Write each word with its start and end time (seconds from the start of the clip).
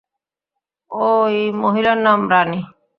ওই 0.91 1.35
মহিলার 1.61 1.97
নাম 2.05 2.19
রানী। 2.31 2.59